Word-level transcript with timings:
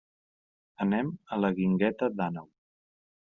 Anem 0.85 1.11
a 1.37 1.39
la 1.41 1.51
Guingueta 1.59 2.11
d'Àneu. 2.15 2.49